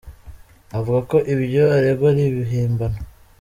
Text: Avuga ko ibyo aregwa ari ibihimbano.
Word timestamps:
Avuga 0.77 0.99
ko 1.09 1.17
ibyo 1.33 1.63
aregwa 1.77 2.07
ari 2.11 2.23
ibihimbano. 2.31 2.97